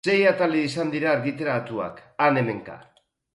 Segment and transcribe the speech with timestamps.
[0.11, 2.81] Sei atal izan dira argitaratuak, han-hemenka.